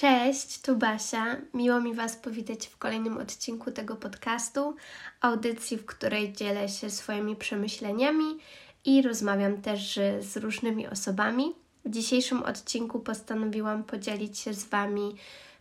[0.00, 1.36] Cześć, tu Basia.
[1.54, 4.76] Miło mi Was powitać w kolejnym odcinku tego podcastu,
[5.20, 8.38] audycji, w której dzielę się swoimi przemyśleniami
[8.84, 11.54] i rozmawiam też z różnymi osobami.
[11.84, 15.16] W dzisiejszym odcinku postanowiłam podzielić się z Wami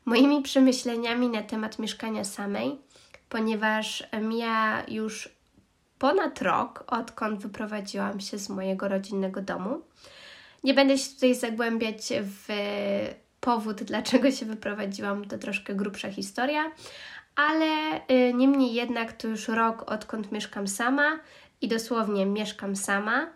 [0.05, 2.77] moimi przemyśleniami na temat mieszkania samej,
[3.29, 5.29] ponieważ mija już
[5.99, 9.81] ponad rok, odkąd wyprowadziłam się z mojego rodzinnego domu.
[10.63, 12.47] Nie będę się tutaj zagłębiać w
[13.47, 16.71] powód, dlaczego się wyprowadziłam, to troszkę grubsza historia,
[17.35, 21.19] ale y, niemniej jednak to już rok, odkąd mieszkam sama
[21.61, 23.27] i dosłownie mieszkam sama,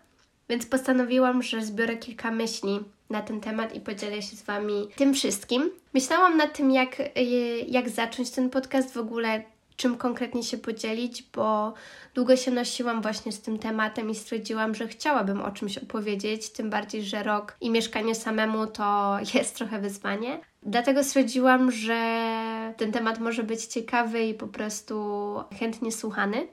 [0.49, 5.13] więc postanowiłam, że zbiorę kilka myśli na ten temat i podzielę się z Wami tym
[5.13, 5.69] wszystkim.
[5.93, 7.21] Myślałam nad tym, jak, y,
[7.67, 9.43] jak zacząć ten podcast w ogóle,
[9.75, 11.73] czym konkretnie się podzielić, bo
[12.13, 16.69] długo się nosiłam właśnie z tym tematem i stwierdziłam, że chciałabym o czymś opowiedzieć, tym
[16.69, 20.39] bardziej, że rok i mieszkanie samemu to jest trochę wyzwanie.
[20.63, 26.47] Dlatego stwierdziłam, że ten temat może być ciekawy i po prostu chętnie słuchany.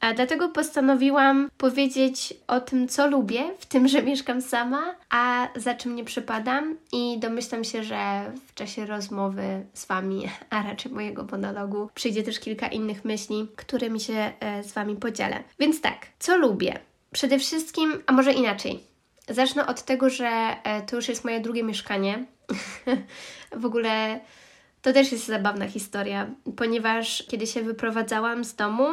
[0.00, 5.74] A dlatego postanowiłam powiedzieć o tym, co lubię, w tym, że mieszkam sama, a za
[5.74, 11.26] czym nie przypadam, i domyślam się, że w czasie rozmowy z Wami, a raczej mojego
[11.32, 15.42] monologu, przyjdzie też kilka innych myśli, którymi się e, z Wami podzielę.
[15.58, 16.78] Więc tak, co lubię?
[17.12, 18.80] Przede wszystkim, a może inaczej.
[19.28, 22.24] Zacznę od tego, że e, to już jest moje drugie mieszkanie.
[23.56, 24.20] w ogóle
[24.82, 28.86] to też jest zabawna historia, ponieważ kiedy się wyprowadzałam z domu,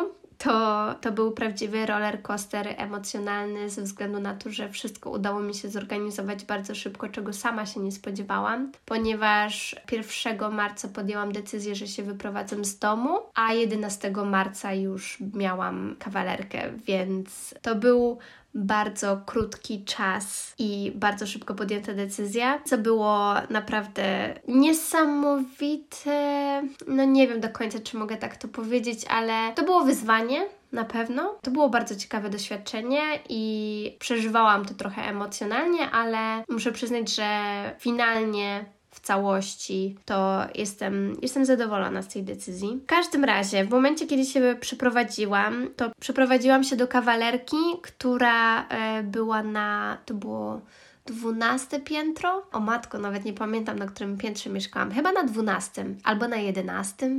[0.43, 5.53] to, to był prawdziwy roller coaster emocjonalny ze względu na to, że wszystko udało mi
[5.53, 11.87] się zorganizować bardzo szybko, czego sama się nie spodziewałam, ponieważ 1 marca podjęłam decyzję, że
[11.87, 18.17] się wyprowadzam z domu, a 11 marca już miałam kawalerkę, więc to był
[18.53, 26.61] bardzo krótki czas i bardzo szybko podjęta decyzja, co było naprawdę niesamowite.
[26.87, 30.41] No nie wiem do końca, czy mogę tak to powiedzieć, ale to było wyzwanie.
[30.71, 31.35] Na pewno.
[31.41, 37.29] To było bardzo ciekawe doświadczenie i przeżywałam to trochę emocjonalnie, ale muszę przyznać, że
[37.79, 38.65] finalnie
[39.01, 42.79] całości, to jestem, jestem zadowolona z tej decyzji.
[42.83, 49.03] W każdym razie, w momencie, kiedy się przeprowadziłam, to przeprowadziłam się do kawalerki, która e,
[49.03, 49.97] była na.
[50.05, 50.61] To było.
[51.05, 52.43] 12 piętro.
[52.51, 54.91] O matko, nawet nie pamiętam na którym piętrze mieszkałam.
[54.91, 57.11] Chyba na 12 albo na 11.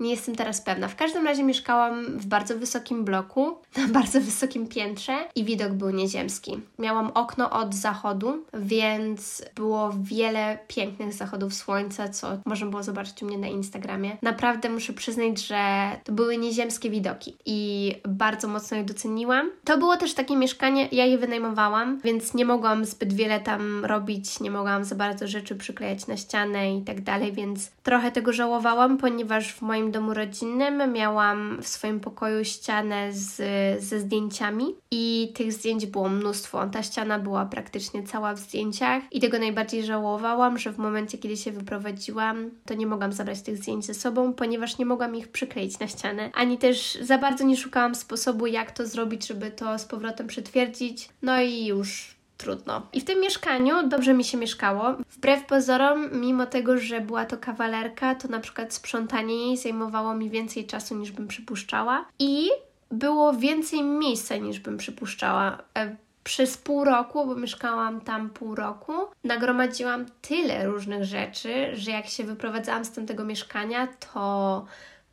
[0.00, 0.88] Nie jestem teraz pewna.
[0.88, 5.90] W każdym razie mieszkałam w bardzo wysokim bloku, na bardzo wysokim piętrze i widok był
[5.90, 6.60] nieziemski.
[6.78, 13.26] Miałam okno od zachodu, więc było wiele pięknych zachodów słońca, co można było zobaczyć u
[13.26, 14.16] mnie na Instagramie.
[14.22, 19.50] Naprawdę muszę przyznać, że to były nieziemskie widoki i bardzo mocno je doceniłam.
[19.64, 24.40] To było też takie mieszkanie, ja je wynajmowałam, więc nie mogłam zbyt wiele tam robić,
[24.40, 28.98] nie mogłam za bardzo rzeczy przyklejać na ścianę i tak dalej, więc trochę tego żałowałam,
[28.98, 33.36] ponieważ w moim domu rodzinnym miałam w swoim pokoju ścianę z,
[33.84, 36.66] ze zdjęciami i tych zdjęć było mnóstwo.
[36.66, 41.36] Ta ściana była praktycznie cała w zdjęciach i tego najbardziej żałowałam, że w momencie, kiedy
[41.36, 45.78] się wyprowadziłam, to nie mogłam zabrać tych zdjęć ze sobą, ponieważ nie mogłam ich przykleić
[45.78, 49.84] na ścianę, ani też za bardzo nie szukałam sposobu, jak to zrobić, żeby to z
[49.84, 51.08] powrotem przytwierdzić.
[51.22, 52.86] No i już trudno.
[52.92, 54.96] I w tym mieszkaniu dobrze mi się mieszkało.
[55.10, 60.30] Wbrew pozorom, mimo tego, że była to kawalerka, to na przykład sprzątanie jej zajmowało mi
[60.30, 62.48] więcej czasu niż bym przypuszczała i
[62.90, 65.58] było więcej miejsca niż bym przypuszczała.
[65.78, 68.92] E, przez pół roku, bo mieszkałam tam pół roku,
[69.24, 74.64] nagromadziłam tyle różnych rzeczy, że jak się wyprowadzałam z tamtego mieszkania, to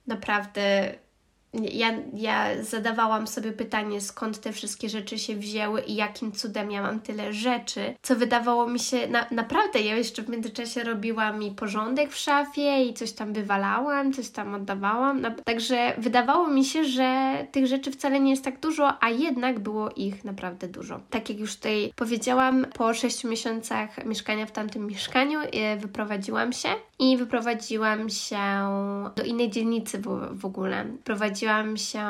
[0.07, 0.93] naprawdę
[1.53, 6.81] ja, ja zadawałam sobie pytanie, skąd te wszystkie rzeczy się wzięły i jakim cudem ja
[6.81, 11.51] mam tyle rzeczy, co wydawało mi się, na, naprawdę, ja jeszcze w międzyczasie robiłam mi
[11.51, 16.85] porządek w szafie i coś tam wywalałam, coś tam oddawałam, na, także wydawało mi się,
[16.85, 20.99] że tych rzeczy wcale nie jest tak dużo, a jednak było ich naprawdę dużo.
[21.09, 26.69] Tak jak już tutaj powiedziałam, po 6 miesiącach mieszkania w tamtym mieszkaniu e, wyprowadziłam się
[27.03, 28.39] i wyprowadziłam się
[29.15, 30.85] do innej dzielnicy w, w ogóle.
[31.03, 32.05] Prowadziłam się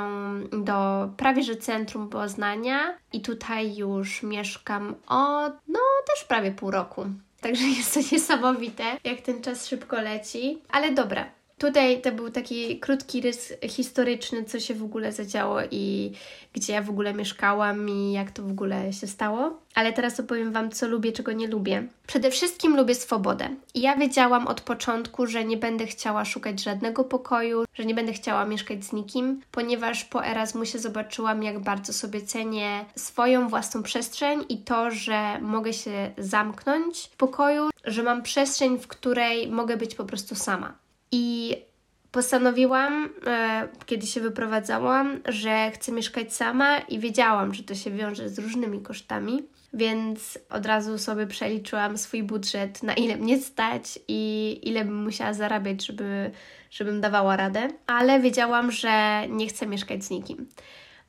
[0.52, 7.06] do prawie że centrum Poznania i tutaj już mieszkam od no też prawie pół roku.
[7.42, 10.62] Także jest to niesamowite, jak ten czas szybko leci.
[10.70, 11.26] Ale dobra,
[11.64, 16.12] tutaj to był taki krótki rys historyczny, co się w ogóle zadziało i
[16.54, 19.60] gdzie ja w ogóle mieszkałam i jak to w ogóle się stało.
[19.76, 21.88] Ale teraz opowiem Wam, co lubię, czego nie lubię.
[22.08, 23.50] Przede wszystkim lubię swobodę.
[23.74, 28.14] I ja wiedziałam od początku, że nie będę chciała szukać żadnego pokoju, że nie będę
[28.14, 34.46] chciała mieszkać z nikim, ponieważ po Erasmusie zobaczyłam, jak bardzo sobie cenię swoją własną przestrzeń
[34.50, 39.96] i to, że mogę się zamknąć w pokoju, że mam przestrzeń, w której mogę być
[39.96, 40.84] po prostu sama.
[41.14, 41.56] I
[42.12, 48.30] postanowiłam, e, kiedy się wyprowadzałam, że chcę mieszkać sama i wiedziałam, że to się wiąże
[48.30, 49.44] z różnymi kosztami,
[49.74, 55.34] więc od razu sobie przeliczyłam swój budżet, na ile mnie stać i ile bym musiała
[55.34, 56.32] zarabiać, żeby,
[56.72, 60.48] żebym dawała radę, ale wiedziałam, że nie chcę mieszkać z nikim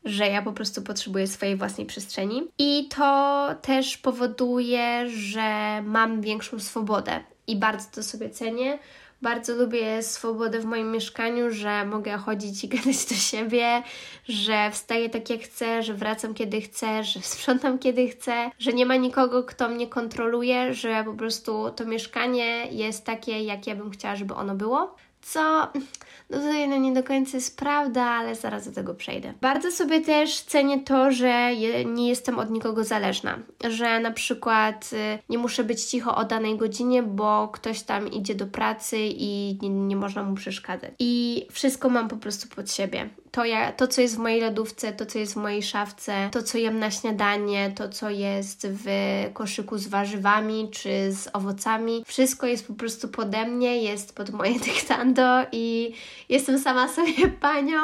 [0.04, 2.42] że ja po prostu potrzebuję swojej własnej przestrzeni.
[2.58, 8.78] I to też powoduje, że mam większą swobodę i bardzo to sobie cenię.
[9.22, 13.82] Bardzo lubię swobodę w moim mieszkaniu, że mogę chodzić i gadać do siebie,
[14.28, 18.86] że wstaję tak jak chcę, że wracam kiedy chcę, że sprzątam kiedy chcę, że nie
[18.86, 23.90] ma nikogo, kto mnie kontroluje, że po prostu to mieszkanie jest takie, jak ja bym
[23.90, 24.94] chciała, żeby ono było.
[25.24, 25.68] Co
[26.30, 29.34] no tutaj no nie do końca jest prawda, ale zaraz do tego przejdę.
[29.40, 33.38] Bardzo sobie też cenię to, że nie jestem od nikogo zależna,
[33.68, 38.34] że na przykład y, nie muszę być cicho o danej godzinie, bo ktoś tam idzie
[38.34, 40.90] do pracy i nie, nie można mu przeszkadzać.
[40.98, 44.92] I wszystko mam po prostu pod siebie to, ja, to, co jest w mojej lodówce,
[44.92, 48.86] to, co jest w mojej szafce, to, co jem na śniadanie, to, co jest w
[49.32, 54.58] koszyku z warzywami czy z owocami, wszystko jest po prostu pode mnie, jest pod moje
[54.66, 55.94] dyktando i
[56.28, 57.80] jestem sama sobie panią,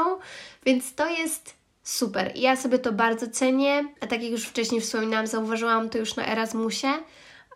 [0.66, 2.32] więc to jest super.
[2.34, 6.26] Ja sobie to bardzo cenię, a tak jak już wcześniej wspominałam, zauważyłam to już na
[6.26, 6.88] Erasmusie,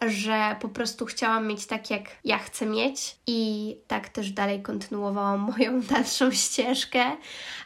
[0.00, 5.40] że po prostu chciałam mieć tak, jak ja chcę mieć, i tak też dalej kontynuowałam
[5.58, 7.04] moją dalszą ścieżkę.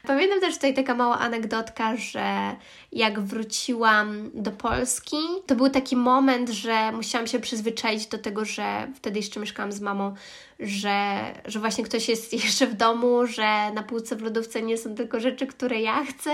[0.06, 2.56] Pamiętam też tutaj taka mała anegdotka, że
[2.92, 5.16] jak wróciłam do Polski,
[5.46, 9.80] to był taki moment, że musiałam się przyzwyczaić do tego, że wtedy jeszcze mieszkałam z
[9.80, 10.14] mamą,
[10.60, 14.94] że, że właśnie ktoś jest jeszcze w domu, że na półce w lodówce nie są
[14.94, 16.30] tylko rzeczy, które ja chcę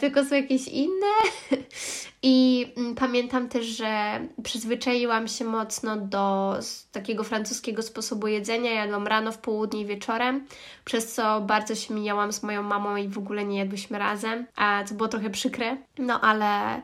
[0.00, 1.06] tylko są jakieś inne.
[2.26, 6.56] I mm, pamiętam też, że przyzwyczaiłam się mocno do
[6.92, 8.72] takiego francuskiego sposobu jedzenia.
[8.72, 10.46] Jadłam rano, w południe i wieczorem,
[10.84, 14.84] przez co bardzo się mijałam z moją mamą i w ogóle nie jadłyśmy razem, a
[14.88, 15.76] to było trochę przykre.
[15.98, 16.82] No ale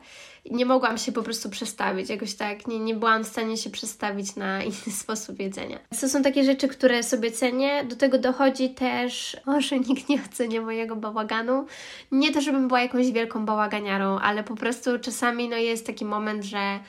[0.49, 4.35] nie mogłam się po prostu przestawić, jakoś tak, nie, nie byłam w stanie się przestawić
[4.35, 5.79] na inny sposób jedzenia.
[6.01, 7.83] To są takie rzeczy, które sobie cenię.
[7.83, 11.65] Do tego dochodzi też, o, że nikt nie ocenia mojego bałaganu.
[12.11, 16.43] Nie to, żebym była jakąś wielką bałaganiarą, ale po prostu czasami no, jest taki moment,
[16.43, 16.79] że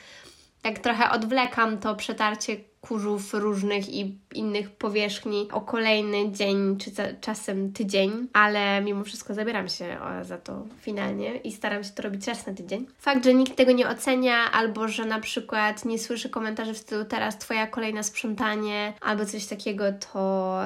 [0.64, 6.90] jak trochę odwlekam to przetarcie kurzów różnych i innych powierzchni o kolejny dzień, czy
[7.20, 12.26] czasem tydzień, ale mimo wszystko zabieram się za to finalnie i staram się to robić
[12.26, 12.86] raz na tydzień.
[12.98, 17.04] Fakt, że nikt tego nie ocenia, albo że na przykład nie słyszę komentarzy w stylu
[17.04, 20.58] teraz Twoja kolejna sprzątanie, albo coś takiego, to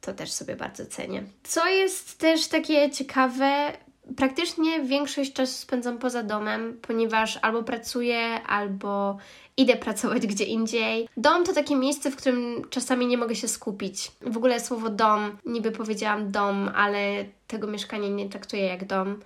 [0.00, 1.22] to też sobie bardzo cenię.
[1.42, 3.72] Co jest też takie ciekawe,
[4.16, 9.16] praktycznie większość czasu spędzam poza domem, ponieważ albo pracuję, albo
[9.56, 11.08] idę pracować gdzie indziej.
[11.16, 14.12] Dom to takie miejsce, w którym czasami nie mogę się skupić.
[14.20, 19.20] W ogóle słowo dom, niby powiedziałam dom, ale tego mieszkania nie traktuję jak dom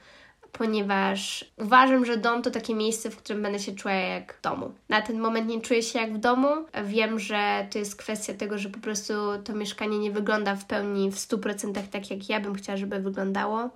[0.53, 4.73] ponieważ uważam, że dom to takie miejsce, w którym będę się czuła jak w domu.
[4.89, 6.49] Na ten moment nie czuję się jak w domu.
[6.85, 9.13] Wiem, że to jest kwestia tego, że po prostu
[9.45, 13.71] to mieszkanie nie wygląda w pełni w 100% tak, jak ja bym chciała, żeby wyglądało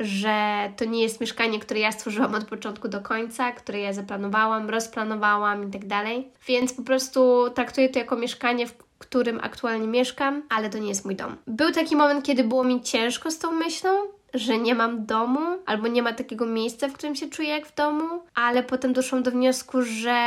[0.00, 4.70] że to nie jest mieszkanie, które ja stworzyłam od początku do końca, które ja zaplanowałam,
[4.70, 6.28] rozplanowałam i tak dalej.
[6.46, 11.04] Więc po prostu traktuję to jako mieszkanie, w którym aktualnie mieszkam, ale to nie jest
[11.04, 11.36] mój dom.
[11.46, 13.90] Był taki moment, kiedy było mi ciężko z tą myślą,
[14.34, 17.74] że nie mam domu, albo nie ma takiego miejsca, w którym się czuję jak w
[17.74, 20.18] domu, ale potem doszłam do wniosku, że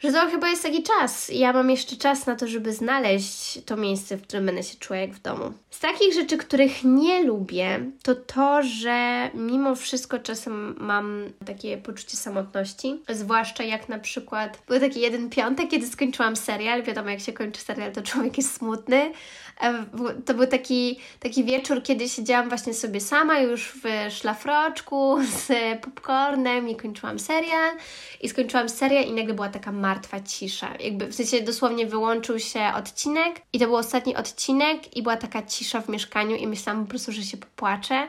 [0.00, 1.28] że to chyba jest taki czas.
[1.28, 4.98] Ja mam jeszcze czas na to, żeby znaleźć to miejsce, w którym będę się czuła
[4.98, 5.52] jak w domu.
[5.70, 12.16] Z takich rzeczy, których nie lubię, to to, że mimo wszystko czasem mam takie poczucie
[12.16, 13.02] samotności.
[13.08, 16.82] Zwłaszcza jak na przykład był taki jeden piątek, kiedy skończyłam serial.
[16.82, 19.12] Wiadomo, jak się kończy serial, to człowiek jest smutny.
[19.60, 19.84] E,
[20.26, 26.68] to był taki, taki wieczór, kiedy siedziałam właśnie sobie sama już w szlafroczku z popcornem
[26.68, 27.76] i kończyłam serial.
[28.20, 30.74] I skończyłam serial i nagle była taka martwa cisza.
[30.80, 35.42] Jakby w sensie dosłownie wyłączył się odcinek i to był ostatni odcinek i była taka
[35.42, 38.08] cisza w mieszkaniu i myślałam po prostu, że się popłaczę,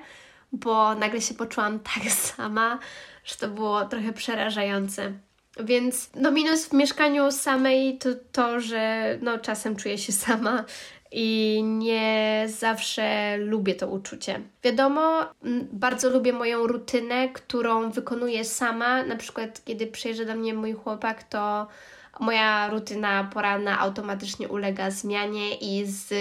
[0.51, 2.79] bo nagle się poczułam tak sama,
[3.25, 5.11] że to było trochę przerażające.
[5.59, 10.63] Więc no minus w mieszkaniu samej to to, że no czasem czuję się sama
[11.11, 14.41] i nie zawsze lubię to uczucie.
[14.63, 15.25] Wiadomo,
[15.71, 19.03] bardzo lubię moją rutynę, którą wykonuję sama.
[19.03, 21.67] Na przykład, kiedy przyjeżdża do mnie mój chłopak, to
[22.19, 26.13] moja rutyna poranna automatycznie ulega zmianie i z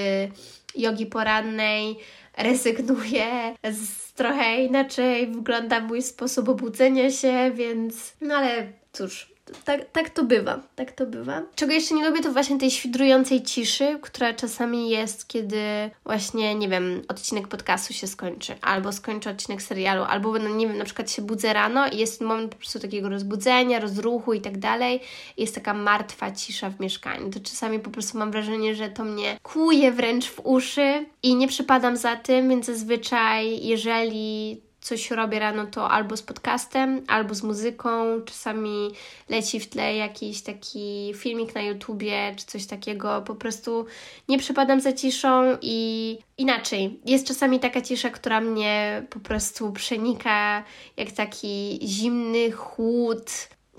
[0.76, 1.98] jogi porannej
[2.36, 9.32] rezygnuję, z trochę inaczej wygląda mój sposób obudzenia się, więc no ale cóż,
[9.64, 11.42] tak, tak to bywa, tak to bywa.
[11.54, 15.60] Czego jeszcze nie lubię, to właśnie tej świdrującej ciszy, która czasami jest, kiedy
[16.04, 20.84] właśnie, nie wiem, odcinek podcastu się skończy, albo skończy odcinek serialu, albo, nie wiem, na
[20.84, 25.00] przykład się budzę rano i jest moment po prostu takiego rozbudzenia, rozruchu i tak dalej.
[25.36, 27.30] Jest taka martwa cisza w mieszkaniu.
[27.30, 31.48] To czasami po prostu mam wrażenie, że to mnie kłuje wręcz w uszy i nie
[31.48, 37.42] przypadam za tym, więc zazwyczaj, jeżeli coś robię rano, to albo z podcastem, albo z
[37.42, 38.20] muzyką.
[38.24, 38.90] Czasami
[39.28, 43.22] leci w tle jakiś taki filmik na YouTubie, czy coś takiego.
[43.22, 43.86] Po prostu
[44.28, 47.00] nie przepadam za ciszą i inaczej.
[47.04, 50.64] Jest czasami taka cisza, która mnie po prostu przenika
[50.96, 53.30] jak taki zimny chłód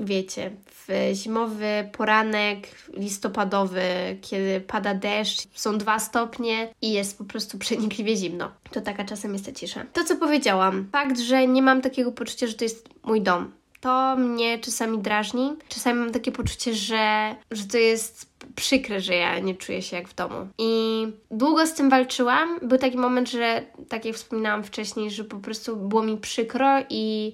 [0.01, 3.81] wiecie, w zimowy poranek listopadowy,
[4.21, 8.51] kiedy pada deszcz, są dwa stopnie i jest po prostu przenikliwie zimno.
[8.71, 9.85] To taka czasem jest ta cisza.
[9.93, 13.51] To, co powiedziałam, fakt, że nie mam takiego poczucia, że to jest mój dom.
[13.81, 15.55] To mnie czasami drażni.
[15.67, 20.07] Czasami mam takie poczucie, że, że to jest przykre, że ja nie czuję się jak
[20.07, 20.47] w domu.
[20.57, 22.59] I długo z tym walczyłam.
[22.61, 27.33] Był taki moment, że, tak jak wspominałam wcześniej, że po prostu było mi przykro i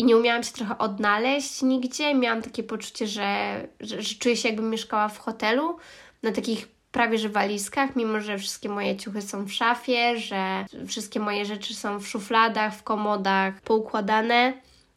[0.00, 2.14] i nie umiałam się trochę odnaleźć nigdzie.
[2.14, 5.76] Miałam takie poczucie, że, że, że czuję się jakbym mieszkała w hotelu
[6.22, 11.20] na takich prawie że walizkach, mimo że wszystkie moje ciuchy są w szafie, że wszystkie
[11.20, 14.52] moje rzeczy są w szufladach, w komodach poukładane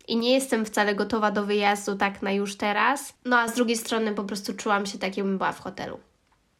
[0.07, 3.13] i nie jestem wcale gotowa do wyjazdu tak na już teraz.
[3.25, 5.99] No a z drugiej strony po prostu czułam się tak, jakbym była w hotelu.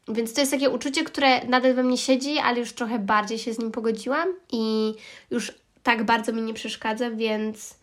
[0.07, 3.53] Więc to jest takie uczucie, które nadal we mnie siedzi, ale już trochę bardziej się
[3.53, 4.93] z nim pogodziłam i
[5.31, 5.51] już
[5.83, 7.82] tak bardzo mi nie przeszkadza, więc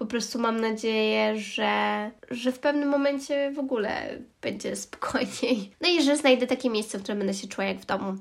[0.00, 5.70] po prostu mam nadzieję, że, że w pewnym momencie w ogóle będzie spokojniej.
[5.80, 8.16] No i że znajdę takie miejsce, w którym będę się czuła jak w domu.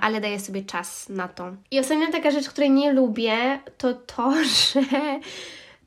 [0.00, 1.52] Ale daję sobie czas na to.
[1.70, 4.32] I ostatnia taka rzecz, której nie lubię, to to,
[4.72, 4.80] że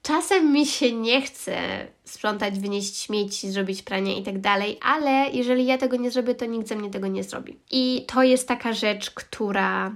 [0.01, 1.57] czasem mi się nie chce
[2.05, 6.45] sprzątać, wynieść śmieci, zrobić pranie i tak dalej, ale jeżeli ja tego nie zrobię, to
[6.45, 7.59] nikt ze mnie tego nie zrobi.
[7.71, 9.95] I to jest taka rzecz, która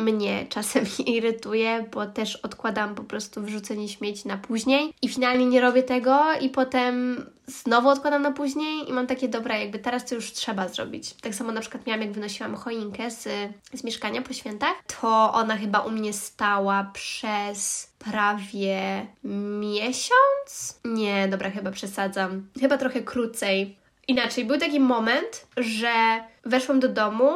[0.00, 5.60] mnie czasem irytuje, bo też odkładam po prostu wrzucenie śmieci na później i finalnie nie
[5.60, 10.14] robię tego i potem znowu odkładam na później i mam takie, dobra, jakby teraz to
[10.14, 11.14] już trzeba zrobić.
[11.14, 13.28] Tak samo na przykład miałam, jak wynosiłam choinkę z,
[13.74, 19.06] z mieszkania po świętach, to ona chyba u mnie stała przez prawie
[19.60, 20.80] miesiąc?
[20.84, 22.46] Nie, dobra, chyba przesadzam.
[22.60, 23.76] Chyba trochę krócej.
[24.08, 27.30] Inaczej, był taki moment, że weszłam do domu,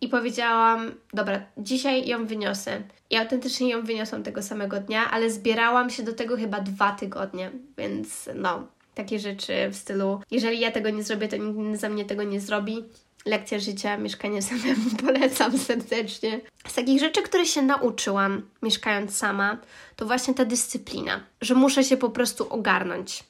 [0.00, 2.82] i powiedziałam, dobra, dzisiaj ją wyniosę.
[3.10, 7.50] I autentycznie ją wyniosłam tego samego dnia, ale zbierałam się do tego chyba dwa tygodnie,
[7.78, 12.04] więc no, takie rzeczy w stylu, jeżeli ja tego nie zrobię, to nikt za mnie
[12.04, 12.84] tego nie zrobi.
[13.26, 16.40] Lekcja życia, mieszkanie samemu polecam serdecznie.
[16.66, 19.58] Z takich rzeczy, które się nauczyłam mieszkając sama,
[19.96, 23.24] to właśnie ta dyscyplina, że muszę się po prostu ogarnąć.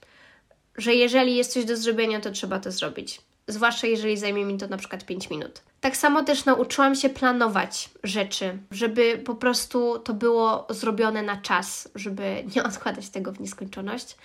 [0.76, 3.20] Że jeżeli jest coś do zrobienia, to trzeba to zrobić.
[3.48, 5.62] Zwłaszcza jeżeli zajmie mi to na przykład 5 minut.
[5.80, 11.88] Tak samo też nauczyłam się planować rzeczy, żeby po prostu to było zrobione na czas,
[11.94, 12.22] żeby
[12.56, 14.16] nie odkładać tego w nieskończoność.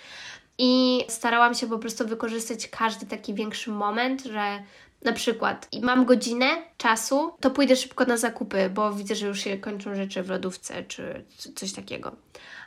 [0.58, 4.62] I starałam się po prostu wykorzystać każdy taki większy moment, że
[5.04, 9.58] na przykład mam godzinę czasu, to pójdę szybko na zakupy, bo widzę, że już się
[9.58, 12.12] kończą rzeczy w lodówce czy coś takiego.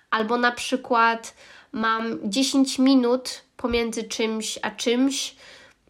[0.10, 1.34] Albo na przykład
[1.72, 5.36] mam 10 minut pomiędzy czymś a czymś,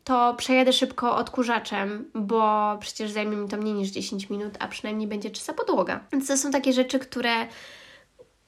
[0.08, 5.08] to przejadę szybko odkurzaczem, bo przecież zajmie mi to mniej niż 10 minut, a przynajmniej
[5.08, 6.00] będzie czysta podłoga.
[6.12, 7.48] Więc to są takie rzeczy, które,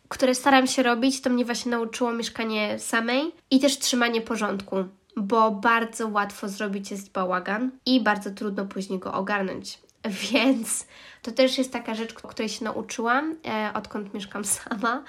[0.08, 1.22] które staram się robić.
[1.22, 4.76] To mnie właśnie nauczyło mieszkanie samej i też trzymanie porządku,
[5.18, 9.80] bo bardzo łatwo zrobić jest bałagan i bardzo trudno później go ogarnąć.
[10.32, 10.88] Więc
[11.22, 15.04] to też jest taka rzecz, której się nauczyłam, e, odkąd mieszkam sama.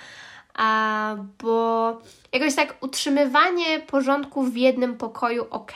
[0.54, 1.98] A, bo
[2.32, 5.72] jakoś tak utrzymywanie porządku w jednym pokoju ok,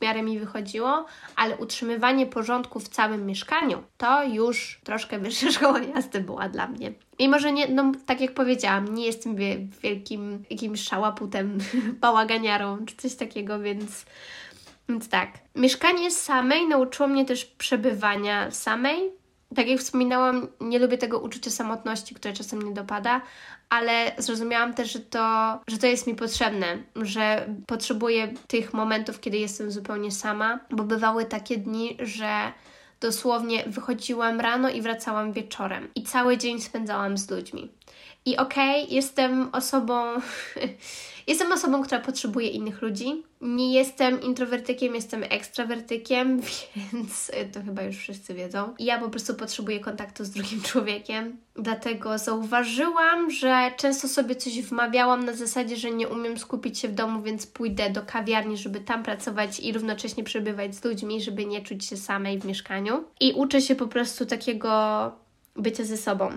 [0.00, 5.80] w miarę mi wychodziło, ale utrzymywanie porządku w całym mieszkaniu to już troszkę wyższa szkoła
[5.80, 6.92] jazdy była dla mnie.
[7.18, 9.36] Mimo, że nie, no tak jak powiedziałam, nie jestem
[9.82, 11.58] wielkim jakimś szałaputem,
[12.00, 14.06] bałaganiarą czy coś takiego, więc,
[14.88, 15.28] więc tak.
[15.54, 19.19] Mieszkanie samej nauczyło mnie też przebywania samej,
[19.56, 23.20] tak jak wspominałam, nie lubię tego uczucia samotności, które czasem mnie dopada,
[23.68, 29.38] ale zrozumiałam też, że to, że to jest mi potrzebne, że potrzebuję tych momentów, kiedy
[29.38, 32.52] jestem zupełnie sama, bo bywały takie dni, że
[33.00, 37.70] dosłownie wychodziłam rano i wracałam wieczorem i cały dzień spędzałam z ludźmi.
[38.26, 40.04] I okej, okay, jestem osobą,
[41.26, 43.22] jestem osobą, która potrzebuje innych ludzi.
[43.40, 46.40] Nie jestem introwertykiem, jestem ekstrawertykiem,
[46.92, 48.74] więc to chyba już wszyscy wiedzą.
[48.78, 51.36] Ja po prostu potrzebuję kontaktu z drugim człowiekiem.
[51.54, 56.94] Dlatego zauważyłam, że często sobie coś wmawiałam na zasadzie, że nie umiem skupić się w
[56.94, 61.62] domu, więc pójdę do kawiarni, żeby tam pracować i równocześnie przebywać z ludźmi, żeby nie
[61.62, 63.04] czuć się samej w mieszkaniu.
[63.20, 64.70] I uczę się po prostu takiego
[65.56, 66.30] bycia ze sobą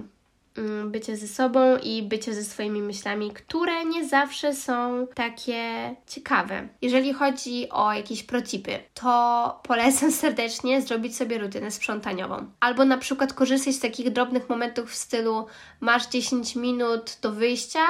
[0.85, 6.67] bycie ze sobą i bycie ze swoimi myślami, które nie zawsze są takie ciekawe.
[6.81, 12.45] Jeżeli chodzi o jakieś protipy, to polecam serdecznie zrobić sobie rutynę sprzątaniową.
[12.59, 15.45] Albo na przykład korzystać z takich drobnych momentów w stylu
[15.79, 17.85] masz 10 minut do wyjścia,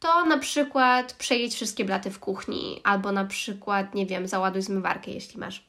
[0.00, 5.10] to na przykład przejedź wszystkie blaty w kuchni, albo na przykład, nie wiem, załaduj zmywarkę,
[5.10, 5.64] jeśli masz.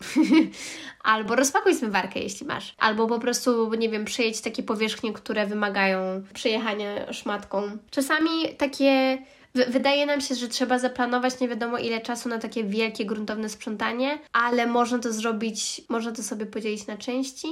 [1.04, 2.76] albo rozpakuj zmywarkę, jeśli masz.
[2.78, 7.78] Albo po prostu, nie wiem, przejedź takie powierzchnie, które wymagają przejechania szmatką.
[7.92, 9.18] Czasami takie
[9.54, 14.20] Wydaje nam się, że trzeba zaplanować nie wiadomo ile czasu na takie wielkie, gruntowne sprzątanie,
[14.34, 17.48] ale można to zrobić, można to sobie podzielić na części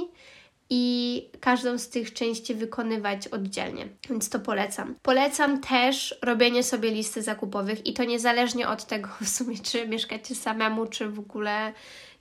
[0.70, 4.94] i każdą z tych części wykonywać oddzielnie, więc to polecam.
[5.02, 10.34] Polecam też robienie sobie listy zakupowych i to niezależnie od tego w sumie, czy mieszkacie
[10.34, 11.72] samemu, czy w ogóle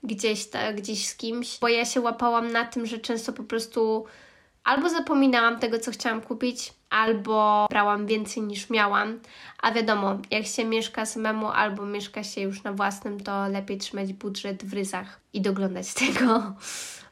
[0.04, 4.06] gdzieś, ta, gdzieś z kimś, bo ja się łapałam na tym, że często po prostu
[4.63, 9.20] albo zapominałam tego, co chciałam kupić, albo brałam więcej niż miałam.
[9.62, 14.13] A wiadomo, jak się mieszka samemu albo mieszka się już na własnym, to lepiej trzymać
[14.13, 16.54] budżet w ryzach i doglądać tego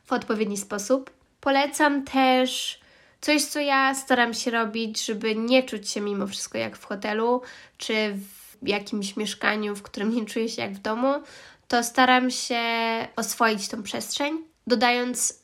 [0.05, 1.11] w odpowiedni sposób.
[1.45, 2.79] Polecam też
[3.21, 7.41] coś, co ja staram się robić, żeby nie czuć się mimo wszystko jak w hotelu,
[7.77, 8.13] czy
[8.61, 11.13] w jakimś mieszkaniu, w którym nie czuję się jak w domu,
[11.67, 12.61] to staram się
[13.15, 15.39] oswoić tą przestrzeń, dodając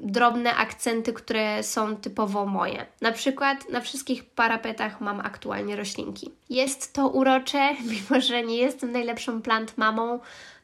[0.00, 2.86] drobne akcenty, które są typowo moje.
[3.00, 6.30] Na przykład na wszystkich parapetach mam aktualnie roślinki.
[6.48, 10.20] Jest to urocze, mimo że nie jestem najlepszą plant mamą,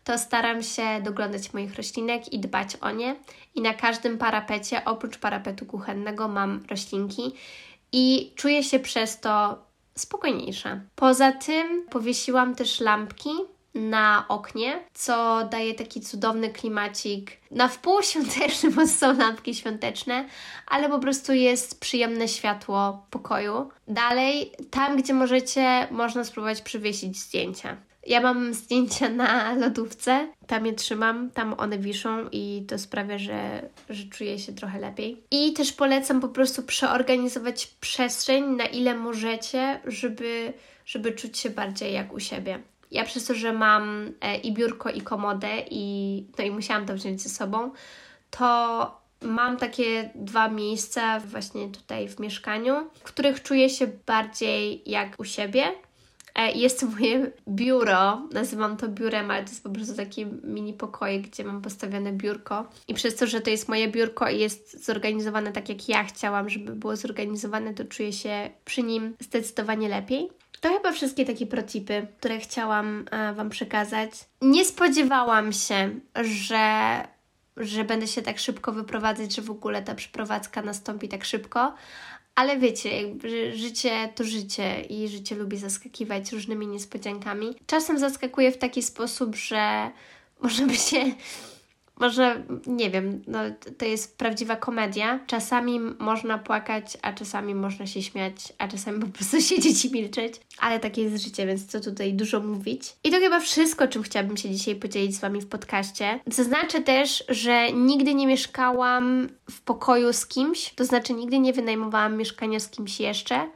[0.07, 3.17] to staram się doglądać moich roślinek i dbać o nie.
[3.55, 7.33] I na każdym parapecie, oprócz parapetu kuchennego, mam roślinki
[7.93, 9.59] i czuję się przez to
[9.95, 10.81] spokojniejsza.
[10.97, 13.31] Poza tym powiesiłam też lampki
[13.75, 17.31] na oknie, co daje taki cudowny klimacik.
[17.51, 20.29] Na wpół świąteczny, bo są lampki świąteczne,
[20.67, 23.71] ale po prostu jest przyjemne światło pokoju.
[23.89, 27.77] Dalej, tam gdzie możecie, można spróbować przywiesić zdjęcia.
[28.07, 33.69] Ja mam zdjęcia na lodówce, tam je trzymam, tam one wiszą i to sprawia, że,
[33.89, 35.23] że czuję się trochę lepiej.
[35.31, 40.53] I też polecam po prostu przeorganizować przestrzeń na ile możecie, żeby,
[40.87, 42.59] żeby czuć się bardziej jak u siebie.
[42.91, 46.95] Ja przez to, że mam e, i biurko, i komodę, i, no i musiałam to
[46.95, 47.71] wziąć ze sobą,
[48.31, 55.21] to mam takie dwa miejsca właśnie tutaj w mieszkaniu, w których czuję się bardziej jak
[55.21, 55.73] u siebie
[56.55, 61.29] jest to moje biuro, nazywam to biurem, ale to jest po prostu taki mini pokoik,
[61.29, 62.69] gdzie mam postawione biurko.
[62.89, 66.49] I przez to, że to jest moje biurko i jest zorganizowane tak, jak ja chciałam,
[66.51, 70.29] żeby było zorganizowane, to czuję się przy nim zdecydowanie lepiej.
[70.61, 74.11] To chyba wszystkie takie protipy, które chciałam e, Wam przekazać.
[74.43, 77.05] Nie spodziewałam się, że,
[77.57, 81.75] że będę się tak szybko wyprowadzać, że w ogóle ta przeprowadzka nastąpi tak szybko,
[82.37, 87.55] ale wiecie, jakby życie to życie i życie lubi zaskakiwać różnymi niespodziankami.
[87.67, 89.91] Czasem zaskakuje w taki sposób, że
[90.43, 91.05] może by się
[92.01, 93.39] może, nie wiem, no,
[93.79, 95.21] to jest prawdziwa komedia.
[95.27, 100.35] Czasami można płakać, a czasami można się śmiać, a czasami po prostu siedzieć i milczeć.
[100.59, 102.83] Ale takie jest życie, więc co tutaj dużo mówić.
[103.05, 106.21] I to chyba wszystko, czym chciałabym się dzisiaj podzielić z Wami w podcaście.
[106.27, 112.17] Zaznaczę też, że nigdy nie mieszkałam w pokoju z kimś, to znaczy nigdy nie wynajmowałam
[112.17, 113.47] mieszkania z kimś jeszcze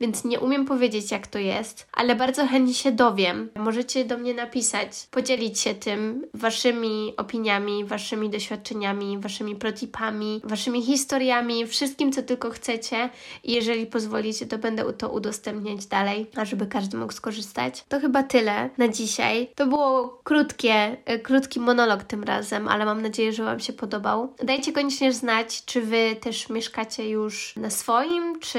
[0.00, 3.50] więc nie umiem powiedzieć, jak to jest, ale bardzo chętnie się dowiem.
[3.56, 11.66] Możecie do mnie napisać, podzielić się tym, waszymi opiniami, waszymi doświadczeniami, waszymi protipami, waszymi historiami,
[11.66, 13.10] wszystkim, co tylko chcecie.
[13.44, 17.84] I jeżeli pozwolicie, to będę to udostępniać dalej, żeby każdy mógł skorzystać.
[17.88, 19.48] To chyba tyle na dzisiaj.
[19.54, 24.34] To było krótkie, e, krótki monolog tym razem, ale mam nadzieję, że Wam się podobał.
[24.42, 28.58] Dajcie koniecznie znać, czy Wy też mieszkacie już na swoim, czy,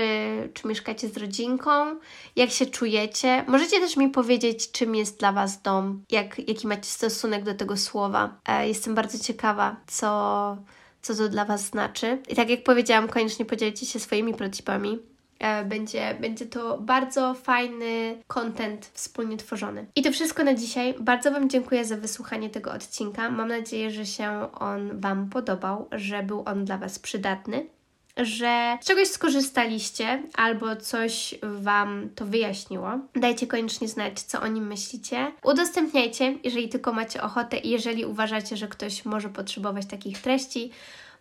[0.53, 1.99] czy mieszkacie z rodziną rodzinką,
[2.35, 3.43] jak się czujecie.
[3.47, 7.77] Możecie też mi powiedzieć, czym jest dla Was dom, jak, jaki macie stosunek do tego
[7.77, 8.39] słowa.
[8.45, 10.57] E, jestem bardzo ciekawa, co,
[11.01, 12.21] co to dla Was znaczy.
[12.29, 14.99] I tak jak powiedziałam, koniecznie podzielcie się swoimi protipami.
[15.39, 19.85] E, będzie, będzie to bardzo fajny content wspólnie tworzony.
[19.95, 20.95] I to wszystko na dzisiaj.
[20.99, 23.29] Bardzo Wam dziękuję za wysłuchanie tego odcinka.
[23.29, 27.76] Mam nadzieję, że się on Wam podobał, że był on dla Was przydatny
[28.17, 32.89] że z czegoś skorzystaliście albo coś Wam to wyjaśniło.
[33.15, 35.31] Dajcie koniecznie znać, co o nim myślicie.
[35.43, 40.71] Udostępniajcie, jeżeli tylko macie ochotę i jeżeli uważacie, że ktoś może potrzebować takich treści,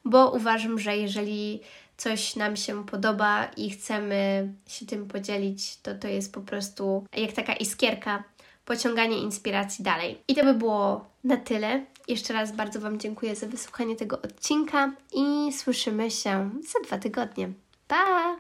[0.05, 1.61] bo uważam, że jeżeli
[1.97, 7.33] coś nam się podoba i chcemy się tym podzielić, to to jest po prostu jak
[7.33, 8.25] taka iskierka,
[8.65, 10.19] pociąganie inspiracji dalej.
[10.29, 11.85] I to by było na tyle.
[12.09, 17.53] Jeszcze raz bardzo Wam dziękuję za wysłuchanie tego odcinka i słyszymy się za dwa tygodnie.
[17.89, 18.35] Pa!